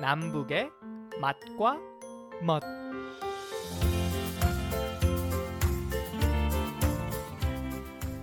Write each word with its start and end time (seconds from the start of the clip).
남북의 0.00 0.70
맛과 1.20 1.78
멋 2.42 2.62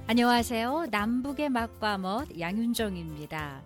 안녕하세요. 0.08 0.88
남북의 0.90 1.50
맛과 1.50 2.00
멋 2.00 2.40
양윤정입니다. 2.40 3.62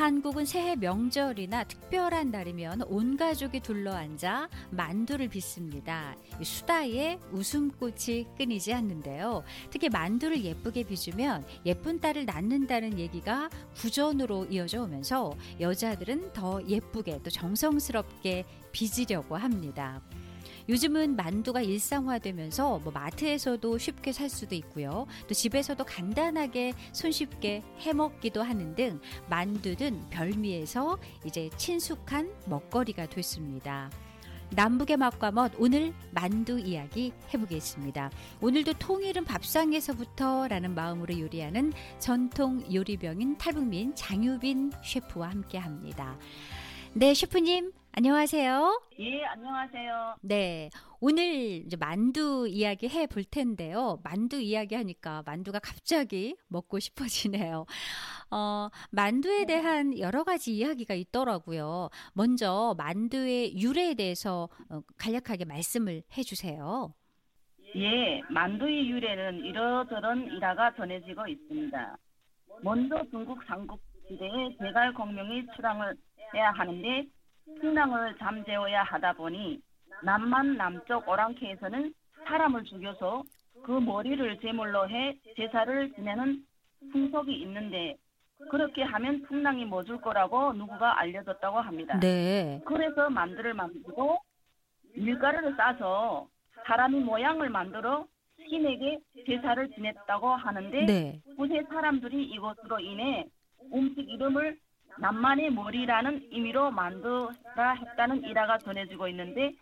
한국은 0.00 0.46
새해 0.46 0.76
명절이나 0.76 1.64
특별한 1.64 2.30
날이면 2.30 2.84
온 2.88 3.18
가족이 3.18 3.60
둘러앉아 3.60 4.48
만두를 4.70 5.28
빚습니다. 5.28 6.16
수다에 6.42 7.18
웃음꽃이 7.32 8.28
끊이지 8.38 8.72
않는데요. 8.72 9.44
특히 9.68 9.90
만두를 9.90 10.42
예쁘게 10.42 10.84
빚으면 10.84 11.44
예쁜 11.66 12.00
딸을 12.00 12.24
낳는다는 12.24 12.98
얘기가 12.98 13.50
구전으로 13.76 14.46
이어져 14.46 14.84
오면서 14.84 15.36
여자들은 15.60 16.32
더 16.32 16.66
예쁘게 16.66 17.20
또 17.22 17.28
정성스럽게 17.28 18.46
빚으려고 18.72 19.36
합니다. 19.36 20.00
요즘은 20.70 21.16
만두가 21.16 21.62
일상화되면서 21.62 22.78
뭐 22.78 22.92
마트에서도 22.92 23.76
쉽게 23.76 24.12
살 24.12 24.30
수도 24.30 24.54
있고요. 24.54 25.04
또 25.26 25.34
집에서도 25.34 25.82
간단하게 25.82 26.74
손쉽게 26.92 27.64
해 27.80 27.92
먹기도 27.92 28.40
하는 28.40 28.76
등 28.76 29.00
만두는 29.28 30.10
별미에서 30.10 30.96
이제 31.24 31.50
친숙한 31.56 32.32
먹거리가 32.46 33.06
됐습니다. 33.06 33.90
남북의 34.50 34.96
맛과 34.96 35.32
멋 35.32 35.52
오늘 35.58 35.92
만두 36.12 36.60
이야기 36.60 37.12
해보겠습니다. 37.34 38.12
오늘도 38.40 38.74
통일은 38.74 39.24
밥상에서부터라는 39.24 40.72
마음으로 40.72 41.18
요리하는 41.18 41.72
전통 41.98 42.62
요리병인 42.72 43.38
탈북민 43.38 43.92
장유빈 43.96 44.70
셰프와 44.84 45.30
함께합니다. 45.30 46.16
네, 46.92 47.12
셰프님 47.12 47.72
안녕하세요. 47.92 48.82
예, 49.00 49.24
안녕하세요. 49.24 50.14
네. 50.22 50.70
오늘 51.00 51.24
이제 51.66 51.76
만두 51.76 52.46
이야기 52.48 52.88
해 52.88 53.06
볼 53.06 53.24
텐데요. 53.24 53.98
만두 54.04 54.40
이야기 54.40 54.74
하니까 54.76 55.22
만두가 55.26 55.58
갑자기 55.58 56.36
먹고 56.48 56.78
싶어지네요. 56.78 57.66
어, 58.30 58.68
만두에 58.92 59.44
대한 59.44 59.98
여러 59.98 60.22
가지 60.22 60.54
이야기가 60.56 60.94
있더라고요. 60.94 61.88
먼저 62.14 62.74
만두의 62.78 63.58
유래에 63.60 63.94
대해서 63.94 64.48
어, 64.70 64.80
간략하게 64.96 65.44
말씀을 65.46 66.02
해 66.16 66.22
주세요. 66.22 66.94
예, 67.76 68.20
만두의 68.30 68.88
유래는 68.88 69.44
이러저런 69.44 70.26
일화가 70.26 70.74
전해지고 70.76 71.26
있습니다. 71.26 71.96
먼저 72.62 73.02
중국 73.10 73.42
삼국 73.48 73.80
시대에 74.08 74.56
제갈공명이 74.60 75.46
출항을 75.56 75.94
해야 76.34 76.50
하는데 76.52 77.04
풍랑을 77.60 78.16
잠재워야 78.18 78.82
하다 78.84 79.14
보니 79.14 79.60
남만 80.02 80.56
남쪽 80.56 81.08
오랑캐에서는 81.08 81.92
사람을 82.26 82.64
죽여서 82.64 83.22
그 83.62 83.72
머리를 83.72 84.38
제물로 84.40 84.88
해 84.88 85.16
제사를 85.36 85.92
지내는 85.94 86.44
풍속이 86.92 87.32
있는데 87.42 87.96
그렇게 88.50 88.82
하면 88.82 89.22
풍랑이 89.22 89.66
멎을 89.66 90.00
거라고 90.00 90.52
누구가 90.54 90.98
알려줬다고 91.00 91.60
합니다. 91.60 91.98
네. 92.00 92.60
그래서 92.64 93.10
만두를 93.10 93.52
만들고 93.52 94.18
밀가루를 94.96 95.54
싸서 95.56 96.26
사람이 96.66 97.00
모양을 97.00 97.50
만들어 97.50 98.06
신에게 98.48 98.98
제사를 99.26 99.70
지냈다고 99.72 100.28
하는데 100.28 100.86
네. 100.86 101.20
후세 101.36 101.62
사람들이 101.68 102.24
이것으로 102.24 102.80
인해 102.80 103.26
음식 103.74 104.08
이름을 104.08 104.58
남만의 105.00 105.50
머리라는 105.52 106.28
의미로 106.30 106.70
만두라 106.70 107.74
했다는 107.80 108.22
일화가 108.22 108.58
전해지고 108.58 109.08
있는데 109.08 109.52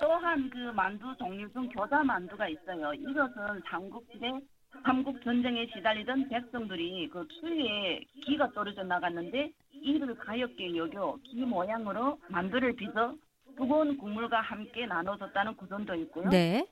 또한 0.00 0.48
그 0.50 0.58
만두 0.74 1.14
종류 1.16 1.50
중 1.52 1.68
교자 1.68 2.02
만두가 2.02 2.48
있어요. 2.48 2.92
이것은 2.94 3.62
삼국시대 3.68 4.40
삼국 4.84 5.22
전쟁에 5.22 5.66
시달리던 5.66 6.28
백성들이 6.28 7.08
그 7.12 7.26
추위에 7.28 8.00
기가 8.24 8.50
떨어져 8.52 8.82
나갔는데 8.82 9.50
이를 9.72 10.14
가엽게 10.14 10.76
여겨 10.76 11.18
기 11.24 11.36
모양으로 11.44 12.18
만두를 12.28 12.74
빚어 12.74 13.14
뜨거운 13.56 13.96
국물과 13.98 14.40
함께 14.40 14.86
나눠줬다는 14.86 15.56
구전도 15.56 15.94
있고요. 15.96 16.28
네. 16.30 16.66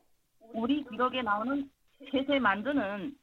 우리 0.55 0.83
기록에 0.85 1.23
나오는 1.23 1.69
세세 2.11 2.39
만두는 2.39 3.15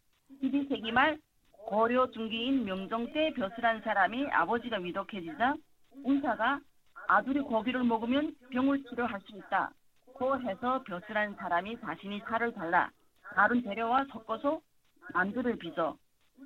12세기 0.43 0.91
말 0.91 1.17
고려 1.65 2.09
중기인 2.11 2.63
명종 2.63 3.11
때 3.11 3.33
벼슬한 3.33 3.81
사람이 3.81 4.27
아버지가 4.27 4.77
위독해지자 4.77 5.55
운사가 6.03 6.59
아들이 7.07 7.39
고기를 7.39 7.83
먹으면 7.83 8.35
병을 8.51 8.83
치료할 8.83 9.19
수 9.21 9.35
있다. 9.35 9.71
고 10.13 10.39
해서 10.39 10.83
벼슬한 10.83 11.35
사람이 11.35 11.79
자신이 11.81 12.21
살을 12.29 12.53
달라 12.53 12.91
다른 13.33 13.63
재료와 13.63 14.05
섞어서 14.11 14.61
만두를 15.13 15.57
빚어 15.57 15.97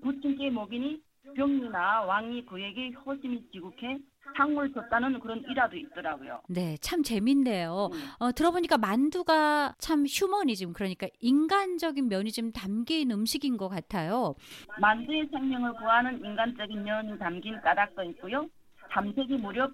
부친께 0.02 0.50
먹이니 0.52 1.02
병이나 1.36 2.04
왕이 2.04 2.46
그에게 2.46 2.92
허심이 2.92 3.52
지국해 3.52 4.00
상을 4.36 4.74
줬다는 4.74 5.20
그런 5.20 5.44
일화도 5.50 5.78
있더라고요. 5.78 6.42
네, 6.48 6.78
참 6.82 7.04
재밌네요. 7.04 7.90
음. 7.92 8.00
어, 8.20 8.32
들어보니까 8.32 8.78
만두가 8.78 9.76
참 9.80 10.06
휴머니즘, 10.08 10.74
그러니까 10.74 11.08
인간적인 11.20 12.08
면이 12.08 12.32
좀 12.32 12.52
담긴 12.52 13.12
음식인 13.12 13.58
것 13.58 13.70
같아요. 13.70 14.36
만두의 14.80 15.28
생명을 15.32 15.74
구하는 15.74 16.24
인간적인 16.24 16.84
면이 16.84 17.18
담긴 17.18 17.60
까닭도 17.62 18.04
있고요. 18.04 18.48
3세기 18.92 19.40
무렵 19.40 19.72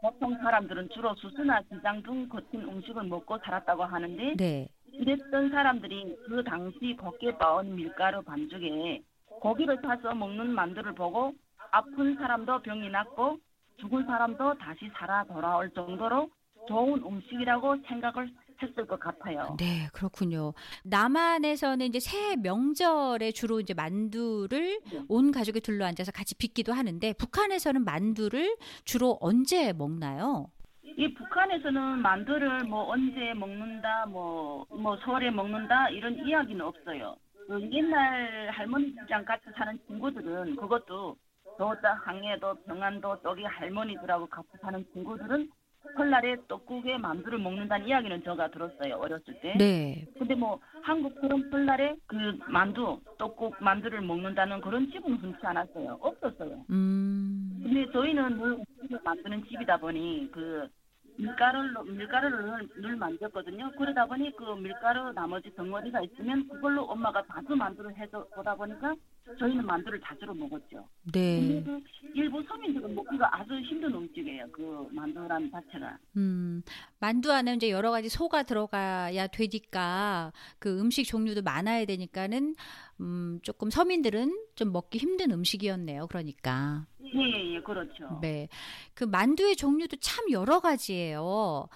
보통 0.00 0.36
사람들은 0.36 0.90
주로 0.90 1.14
수수나 1.14 1.62
기장 1.62 2.02
등 2.02 2.28
거친 2.28 2.60
음식을 2.60 3.04
먹고 3.04 3.38
살았다고 3.38 3.84
하는데 3.84 4.34
네. 4.36 4.68
이랬던 4.92 5.50
사람들이 5.50 6.16
그 6.28 6.44
당시 6.44 6.94
곱게 7.00 7.32
빻은 7.38 7.74
밀가루 7.74 8.22
반죽에 8.22 9.02
고기를 9.40 9.80
타서 9.80 10.14
먹는 10.14 10.50
만두를 10.50 10.94
보고 10.94 11.32
아픈 11.70 12.14
사람도 12.16 12.62
병이 12.62 12.90
낫고 12.90 13.38
죽은 13.80 14.06
사람도 14.06 14.54
다시 14.58 14.90
살아 14.94 15.24
돌아올 15.24 15.70
정도로 15.70 16.30
좋은 16.68 17.02
음식이라고 17.04 17.76
생각을 17.86 18.30
했을 18.62 18.86
것 18.86 18.98
같아요. 18.98 19.56
네, 19.58 19.88
그렇군요. 19.92 20.54
남한에서는 20.84 21.86
이제 21.86 22.00
새해 22.00 22.36
명절에 22.36 23.32
주로 23.32 23.60
이제 23.60 23.74
만두를 23.74 24.80
네. 24.90 25.02
온 25.08 25.32
가족이 25.32 25.60
둘러 25.60 25.84
앉아서 25.86 26.12
같이 26.12 26.36
빚기도 26.36 26.72
하는데 26.72 27.12
북한에서는 27.14 27.84
만두를 27.84 28.56
주로 28.84 29.18
언제 29.20 29.72
먹나요? 29.72 30.46
이 30.82 31.12
북한에서는 31.14 31.98
만두를 31.98 32.64
뭐 32.64 32.88
언제 32.90 33.34
먹는다, 33.34 34.06
뭐, 34.06 34.64
뭐 34.70 34.96
설에 34.98 35.30
먹는다 35.30 35.88
이런 35.90 36.14
이야기는 36.24 36.64
없어요. 36.64 37.16
그 37.48 37.60
옛날 37.72 38.50
할머니 38.50 38.94
집장 38.94 39.24
같이 39.24 39.44
사는 39.56 39.78
친구들은 39.86 40.56
그것도 40.56 41.16
저자 41.58 41.94
항해도 42.04 42.54
평안도 42.66 43.22
저기 43.22 43.44
할머니들하고 43.44 44.26
같이 44.26 44.48
사는 44.60 44.84
친구들은 44.92 45.50
설날에 45.96 46.36
떡국에 46.48 46.96
만두를 46.98 47.38
먹는다는 47.38 47.86
이야기는 47.86 48.24
제가 48.24 48.48
들었어요 48.48 48.96
어렸을 48.96 49.38
때. 49.40 49.54
네. 49.58 50.06
근데 50.18 50.34
뭐 50.34 50.58
한국처럼 50.82 51.50
설날에 51.50 51.94
그 52.06 52.16
만두, 52.48 53.00
떡국 53.18 53.56
만두를 53.60 54.00
먹는다는 54.00 54.60
그런 54.60 54.90
집은 54.90 55.16
흔치 55.16 55.38
않았어요. 55.42 55.98
없었어요. 56.00 56.64
음. 56.70 57.60
근데 57.62 57.90
저희는 57.92 58.38
늘 58.38 58.52
음식을 58.80 59.00
만드는 59.04 59.44
집이다 59.44 59.76
보니 59.76 60.30
그 60.32 60.68
밀가루를 61.16 61.92
밀가루를 61.92 62.44
늘, 62.44 62.68
늘 62.82 62.96
만졌거든요. 62.96 63.70
그러다 63.78 64.06
보니 64.06 64.34
그 64.36 64.44
밀가루 64.56 65.12
나머지 65.12 65.54
덩어리가 65.54 66.02
있으면 66.02 66.48
그걸로 66.48 66.84
엄마가 66.84 67.22
자주 67.26 67.54
만두를 67.54 67.96
해서 67.96 68.26
보다 68.34 68.54
보니까 68.54 68.94
저희는 69.38 69.64
만두를 69.64 70.00
자주로 70.04 70.34
먹었죠. 70.34 70.86
네. 71.12 71.62
그 71.64 71.80
일부 72.14 72.42
서민들은 72.42 72.94
먹기가 72.94 73.36
아주 73.36 73.54
힘든 73.60 73.94
음식이에요. 73.94 74.46
그 74.52 74.86
만두란 74.90 75.50
자체가. 75.50 75.98
음. 76.16 76.62
만두 77.00 77.32
안에 77.32 77.54
이제 77.54 77.70
여러 77.70 77.90
가지 77.90 78.08
소가 78.08 78.42
들어가야 78.42 79.26
되니까 79.28 80.32
그 80.58 80.78
음식 80.78 81.04
종류도 81.04 81.42
많아야 81.42 81.84
되니까는 81.86 82.54
음, 83.00 83.40
조금 83.42 83.70
서민들은 83.70 84.32
좀 84.54 84.72
먹기 84.72 84.98
힘든 84.98 85.30
음식이었네요. 85.30 86.06
그러니까. 86.08 86.86
예, 87.14 87.54
예, 87.54 87.60
그렇죠. 87.60 88.18
네. 88.20 88.48
그 88.94 89.04
만두의 89.04 89.56
종류도 89.56 89.96
참 90.00 90.30
여러 90.30 90.60
가지예요. 90.60 91.66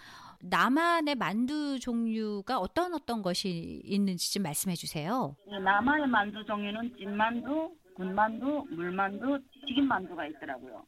남한의 0.40 1.16
만두 1.16 1.78
종류가 1.80 2.58
어떤 2.58 2.94
어떤 2.94 3.22
것이 3.22 3.80
있는지 3.84 4.32
좀 4.32 4.44
말씀해 4.44 4.74
주세요. 4.76 5.34
이 5.48 5.58
남한의 5.60 6.06
만두 6.06 6.44
종류는 6.44 6.96
찐만두, 6.96 7.70
군만두, 7.96 8.66
물만두, 8.70 9.40
튀김만두가 9.66 10.26
있더라고요. 10.26 10.84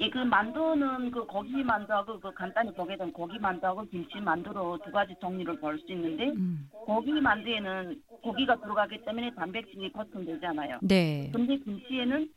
이그 0.00 0.16
만두는 0.18 1.10
그 1.10 1.24
고기 1.26 1.62
만두하고 1.62 2.18
그 2.18 2.32
간단히 2.32 2.72
보게 2.72 2.96
되면 2.96 3.12
고기 3.12 3.38
만두하고 3.38 3.84
김치 3.86 4.18
만두로 4.18 4.78
두 4.84 4.90
가지 4.90 5.14
종류를 5.20 5.60
볼 5.60 5.78
수 5.78 5.92
있는데 5.92 6.30
음. 6.30 6.68
고기 6.72 7.12
만두에는 7.12 8.02
고기가 8.22 8.56
들어가기 8.56 9.04
때문에 9.04 9.34
단백질이 9.34 9.92
보충되잖아요. 9.92 10.78
네. 10.82 11.30
근데 11.32 11.58
김치에는 11.58 12.28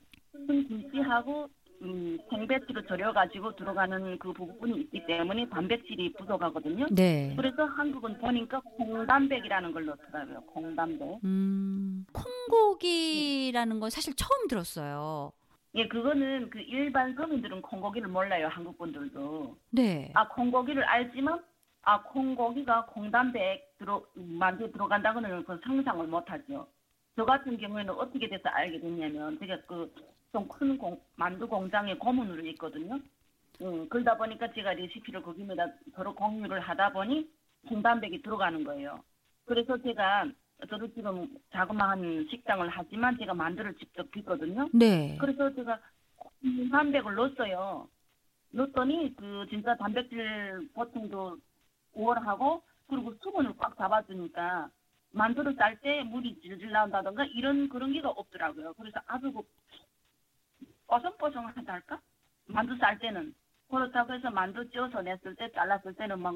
큰 0.45 0.68
김치하고 0.68 1.50
음, 1.81 2.18
생배추로 2.30 2.86
절여가지고 2.88 3.56
들어가는 3.56 4.18
그 4.18 4.34
부분이 4.34 4.81
있기 4.81 5.06
때문에 5.06 5.48
단백질이 5.50 6.13
부족하거든요. 6.13 6.88
네. 6.92 7.34
그래서 7.38 7.66
한국은 7.66 8.18
보니까 8.18 8.60
콩단백이라는 8.62 9.72
걸 9.72 9.86
넣더라고요. 9.86 10.42
콩단백. 10.42 11.19
음, 11.24 12.06
콩고기라는 12.13 13.80
건 13.80 13.89
사실 13.89 14.16
처음 14.16 14.48
들었어요. 14.48 15.31
예, 15.75 15.88
그거는 15.88 16.50
그 16.50 16.60
일반 16.60 17.13
서민들은 17.13 17.62
콩고기를 17.62 18.07
몰라요. 18.07 18.48
한국 18.51 18.78
분들도. 18.80 19.56
네. 19.69 20.12
아, 20.16 20.28
콩고기를 20.30 20.84
알지만 20.84 21.44
아, 21.84 22.01
콩고기가 22.01 22.88
콩단백 22.88 23.78
들어 23.78 24.04
만두에 24.16 24.72
들어간다고는 24.72 25.45
그 25.45 25.60
상상을 25.63 26.07
못하죠. 26.07 26.68
저 27.16 27.25
같은 27.25 27.57
경우에는 27.57 27.94
어떻게 27.94 28.28
돼서 28.28 28.50
알게 28.50 28.80
됐냐면 28.80 29.38
제가 29.39 29.57
그 29.68 29.94
좀 30.31 30.47
큰 30.47 30.77
만두 31.15 31.47
공장에 31.47 31.95
고문으로 31.95 32.45
있거든요. 32.47 33.00
음, 33.62 33.88
그러다 33.89 34.18
보니까 34.18 34.51
제가 34.53 34.74
레시피를 34.74 35.21
거기에다 35.21 35.68
서로 35.95 36.13
공유를 36.13 36.59
하다 36.59 36.94
보니 36.94 37.29
콩단백이 37.68 38.21
들어가는 38.21 38.63
거예요. 38.63 39.03
그래서 39.45 39.77
제가 39.81 40.29
저도 40.69 40.91
지금 40.94 41.27
자그마한 41.51 42.27
식당을 42.29 42.69
하지만 42.69 43.18
제가 43.18 43.33
만두를 43.33 43.75
직접 43.75 44.09
빚거든요. 44.12 44.69
네. 44.74 45.18
그래서 45.19 45.53
제가 45.53 45.79
콩단백을 46.41 47.15
넣었어요. 47.15 47.88
넣었더니 48.51 49.15
그 49.15 49.45
진짜 49.50 49.75
단백질 49.75 50.69
보충도 50.74 51.38
우월하고 51.94 52.62
그리고 52.88 53.13
수분을 53.21 53.53
꽉 53.57 53.75
잡아주니까 53.77 54.69
만두를 55.12 55.56
쌀때 55.56 56.03
물이 56.03 56.39
질질 56.41 56.71
나온다던가 56.71 57.25
이런 57.25 57.69
그런 57.69 57.91
게가 57.94 58.09
없더라고요. 58.09 58.74
그래서 58.74 59.00
아주 59.07 59.31
그 59.31 59.41
뽀송뽀송하달까? 60.88 62.00
만두 62.48 62.78
쌀 62.78 62.98
때는 63.00 63.34
그렇다고 63.69 64.13
해서 64.13 64.30
만두 64.30 64.69
쪄서 64.69 65.01
냈을 65.01 65.36
때 65.36 65.51
잘랐을 65.51 65.94
때는 65.95 66.19
막 66.19 66.34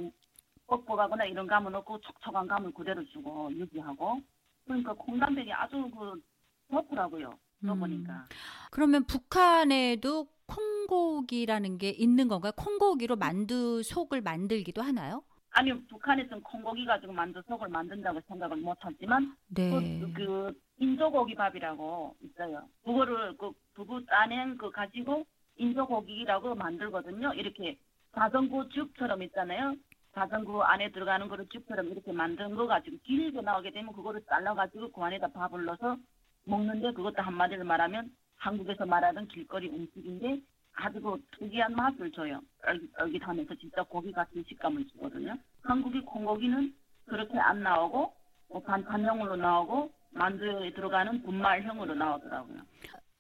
뻑뻑하거나 0.68 1.26
이런 1.26 1.48
감은 1.48 1.74
없고 1.76 2.00
촉촉한 2.02 2.48
감을 2.48 2.74
그대로 2.74 3.04
주고 3.06 3.52
유지하고 3.52 4.22
그러니까 4.66 4.94
콩단백이 4.94 5.52
아주 5.52 5.90
그 5.92 6.22
좋더라고요. 6.70 7.38
써보니까. 7.66 8.14
음. 8.14 8.26
그러면 8.72 9.06
북한에도 9.06 10.28
콩고기라는 10.48 11.78
게 11.78 11.90
있는 11.90 12.28
건가요? 12.28 12.52
콩고기로 12.56 13.16
만두 13.16 13.84
속을 13.84 14.22
만들기도 14.22 14.82
하나요? 14.82 15.24
아니 15.52 15.74
북한에서는 15.88 16.42
콩고기 16.44 16.86
가지고 16.86 17.12
만두 17.12 17.42
속을 17.48 17.68
만든다고 17.68 18.22
생각을 18.28 18.58
못 18.58 18.78
하지만 18.80 19.36
네. 19.50 19.70
그, 19.70 20.14
그 20.14 20.54
인조고기밥이라고 20.82 22.16
있어요. 22.22 22.64
그거를 22.84 23.38
그 23.38 23.52
두부 23.76 24.04
짜낸 24.08 24.58
그 24.58 24.72
가지고 24.72 25.26
인조고기라고 25.58 26.56
만들거든요. 26.56 27.34
이렇게 27.36 27.78
자전구 28.16 28.68
죽처럼 28.70 29.22
있잖아요. 29.24 29.76
자전구 30.14 30.64
안에 30.64 30.92
들어가는 30.92 31.30
거를 31.30 31.48
죽처럼 31.50 31.88
이렇게 31.88 32.12
만든 32.12 32.56
거 32.56 32.66
가지고 32.66 32.98
길게 33.04 33.42
나오게 33.42 33.72
되면 33.72 33.94
그거를 33.94 34.22
잘라가지고 34.28 34.92
그 34.92 35.02
안에다 35.02 35.28
밥을 35.28 35.66
넣어서 35.66 35.98
먹는데 36.46 36.92
그것도 36.94 37.22
한마디로 37.22 37.64
말하면 37.64 38.12
한국에서 38.38 38.86
말하는 38.86 39.28
길거리 39.28 39.70
음식인데 39.70 40.42
아주 40.74 41.00
그 41.00 41.22
특이한 41.38 41.76
맛을 41.76 42.12
줘요. 42.12 42.42
얼깃얼깃하면서 42.66 43.56
진짜 43.56 43.84
고기 43.84 44.12
같은 44.12 44.44
식감을 44.48 44.88
주거든요. 44.88 45.38
한국의 45.62 46.02
콩고기는 46.02 46.74
그렇게 47.06 47.38
안 47.38 47.62
나오고 47.62 48.14
뭐 48.50 48.62
반찬형으로 48.64 49.36
나오고 49.36 49.92
만두에 50.12 50.74
들어가는 50.74 51.24
분말형으로 51.24 51.96
나오더라고요. 51.96 52.58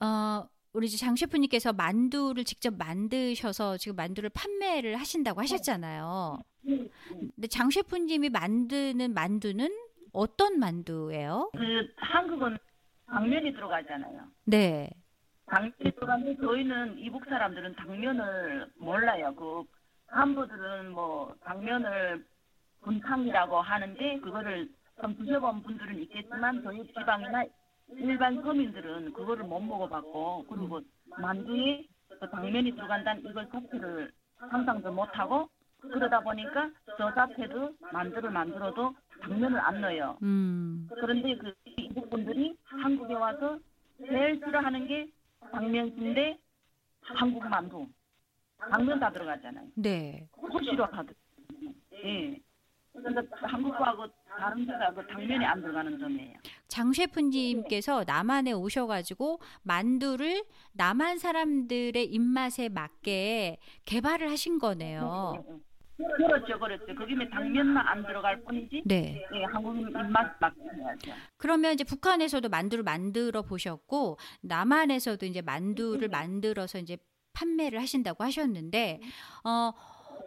어, 0.02 0.48
우리 0.74 0.90
장 0.90 1.16
셰프님께서 1.16 1.74
만두를 1.74 2.44
직접 2.44 2.74
만드셔서 2.78 3.78
지금 3.78 3.96
만두를 3.96 4.30
판매를 4.34 4.98
하신다고 4.98 5.42
하셨잖아요. 5.42 6.40
근데 6.64 7.48
장 7.48 7.70
셰프님이 7.70 8.30
만드는 8.30 9.14
만두는 9.14 9.70
어떤 10.14 10.60
만두예요? 10.60 11.52
그 11.54 11.88
한국은 11.98 12.58
당면이 13.08 13.54
들어가잖아요. 13.54 14.22
네. 14.46 14.90
당면이 15.48 15.92
들어가면 15.96 16.38
저희는 16.38 17.00
이북 17.00 17.26
사람들은 17.26 17.76
당면을 17.76 18.72
몰라요. 18.78 19.34
그 19.36 19.64
한부들은 20.08 20.92
뭐 20.92 21.34
당면을 21.44 22.26
분탕이라고 22.82 23.62
하는데 23.62 24.20
그거를 24.20 24.70
좀 25.00 25.16
드셔본 25.18 25.64
분들은 25.64 26.00
있겠지만 26.04 26.62
저희 26.64 26.86
지방이나 26.88 27.46
일반 27.90 28.42
서민들은 28.42 29.14
그거를 29.14 29.44
못 29.44 29.60
먹어봤고 29.60 30.46
그리고 30.50 30.82
만두에 31.18 31.86
그 32.20 32.30
당면이 32.30 32.72
들어간다는 32.72 33.24
이걸 33.30 33.50
자체를 33.50 34.12
상상도 34.50 34.92
못하고 34.92 35.50
그러다 35.82 36.20
보니까 36.22 36.70
저 36.98 37.14
자체도 37.14 37.76
만두를 37.92 38.30
만들어도 38.30 38.94
당면을 39.22 39.60
안 39.60 39.82
넣어요. 39.82 40.18
음. 40.22 40.88
그런데 40.90 41.36
그 41.36 41.54
이북 41.78 42.10
분들이 42.10 42.56
한국에 42.64 43.14
와서 43.14 43.60
제일 44.06 44.40
싫어하는 44.44 44.88
게 44.88 45.12
당면인데 45.52 46.38
한국 47.02 47.48
만두. 47.48 47.88
당면 48.70 49.00
다 49.00 49.12
들어가잖아요. 49.12 49.68
네. 49.76 50.28
그걸 50.32 50.64
싫어하거든요. 50.64 51.16
예. 52.04 52.36
그 52.36 52.51
한국하고 53.32 54.08
다른 54.28 54.66
그 54.66 55.08
당면이 55.08 55.46
안 55.46 55.62
들어가는 55.62 56.00
점이에요. 56.00 56.34
장 56.68 56.92
셰프님께서 56.92 58.04
남한에 58.06 58.52
오셔가지고 58.54 59.40
만두를 59.64 60.44
남한 60.74 61.18
사람들의 61.18 62.06
입맛에 62.06 62.70
맞게 62.70 63.58
개발을 63.86 64.30
하신 64.30 64.60
거네요. 64.60 65.44
그렇죠, 65.98 66.60
그렇죠. 66.60 66.96
거기에 66.96 67.30
당면만 67.30 67.88
안 67.88 68.04
들어갈 68.04 68.42
뿐이지. 68.44 68.84
네. 68.86 69.24
예, 69.36 69.44
한국인 69.44 69.88
입맛 69.90 70.36
맞게 70.40 70.60
해야죠. 70.62 71.12
그러면 71.38 71.74
이제 71.74 71.84
북한에서도 71.84 72.50
만두를 72.50 72.84
만들어 72.84 73.44
보셨고 73.44 74.18
남한에서도 74.42 75.26
이제 75.26 75.42
만두를 75.42 76.08
만들어서 76.10 76.80
이제 76.80 76.98
판매를 77.34 77.80
하신다고 77.80 78.24
하셨는데 78.24 79.00
어 79.44 79.72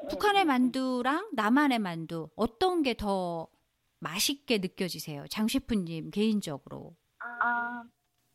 북한의 0.09 0.45
만두랑 0.45 1.31
남한의 1.35 1.79
만두 1.79 2.29
어떤 2.37 2.83
게 2.83 2.95
더 2.95 3.49
맛있게 4.01 4.59
느껴지세요? 4.59 5.27
장 5.29 5.49
셰프님 5.49 6.11
개인적으로. 6.11 6.95
아, 7.19 7.83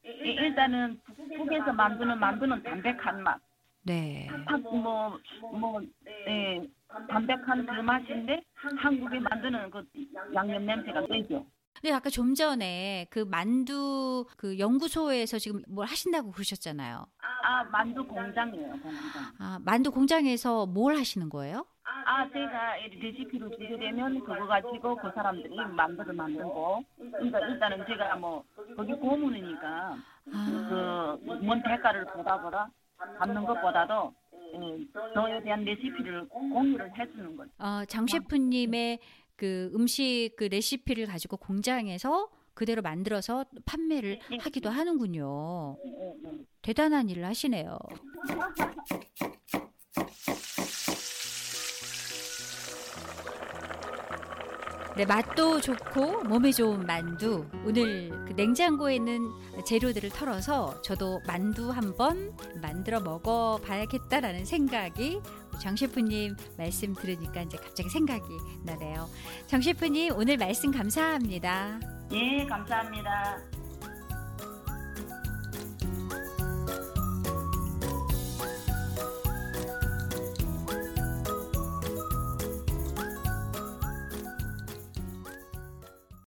예, 0.06 0.10
일단은 0.10 1.00
북에서 1.38 1.72
만드는 1.74 2.20
만두는 2.20 2.64
담백한 2.64 3.22
맛. 3.24 3.40
네. 3.84 4.28
뭐, 4.64 5.18
뭐, 5.52 5.82
예, 6.28 6.68
담백한 7.08 7.66
그 7.66 7.72
맛인데 7.82 8.42
한국에 8.54 9.20
만드는 9.20 9.70
그 9.70 9.84
양념 10.34 10.66
냄새가 10.66 11.02
세죠. 11.08 11.46
근데 11.82 11.94
아까 11.94 12.10
좀 12.10 12.36
전에 12.36 13.08
그 13.10 13.20
만두 13.20 14.26
그 14.38 14.60
연구소에서 14.60 15.40
지금 15.40 15.62
뭘 15.68 15.88
하신다고 15.88 16.32
그러셨잖아요. 16.32 17.06
아, 17.44 17.64
만두 17.72 18.06
공장이에요, 18.06 18.72
공장. 18.82 19.24
아, 19.40 19.60
만두 19.64 19.92
공장에서 19.92 20.66
뭘 20.66 20.96
하시는 20.98 21.30
거예요? 21.30 21.66
아, 22.06 22.28
제가 22.30 22.76
레시피를 23.02 23.50
주게 23.52 23.78
되면 23.78 24.20
그거 24.20 24.46
가지고 24.46 24.96
그 24.98 25.10
사람들이 25.16 25.56
만두를 25.76 26.14
만들고, 26.14 26.84
그러니까 26.98 27.40
일단은 27.48 27.86
제가 27.88 28.16
뭐, 28.18 28.44
거기 28.76 28.94
고문이니까, 28.94 29.96
아, 30.34 31.18
그, 31.22 31.26
뭔 31.44 31.62
대가를 31.64 32.06
보다보다 32.08 32.70
받는 33.20 33.46
것보다도, 33.46 34.14
예, 34.54 35.14
저에 35.14 35.42
대한 35.44 35.64
레시피를 35.64 36.28
공유를 36.30 36.92
해주는 36.98 37.38
거죠. 37.38 37.52
어, 37.60 37.86
장 37.86 38.06
셰프님의 38.08 39.00
그 39.40 39.72
음식 39.74 40.32
그 40.36 40.44
레시피를 40.44 41.06
가지고 41.06 41.38
공장에서 41.38 42.30
그대로 42.54 42.82
만들어서 42.82 43.46
판매를 43.64 44.20
하기도 44.42 44.70
하는군요. 44.70 45.78
예, 45.86 45.90
예, 45.90 46.14
예. 46.26 46.46
대단한 46.62 47.08
일을 47.08 47.24
하시네요. 47.24 47.80
네, 54.98 55.06
맛도 55.06 55.62
좋고 55.62 56.26
몸에 56.26 56.52
좋은 56.52 56.86
만두. 56.86 57.46
오늘 57.66 58.10
그 58.26 58.34
냉장고에 58.34 58.96
있는 58.96 59.30
재료들을 59.66 60.10
털어서 60.10 60.82
저도 60.82 61.22
만두 61.26 61.70
한번 61.70 62.36
만들어 62.62 63.00
먹어 63.00 63.62
봐야겠다라는 63.64 64.44
생각이 64.44 65.22
장 65.60 65.76
셰프님 65.76 66.36
말씀 66.58 66.94
들으니까 66.96 67.42
이제 67.42 67.58
갑자기 67.58 67.90
생각이 67.90 68.24
나네요. 68.64 69.08
장 69.48 69.62
셰프님 69.62 70.16
오늘 70.16 70.38
말씀 70.38 70.72
감사합니다. 70.72 71.80
예, 72.12 72.46
감사합니다. 72.46 73.59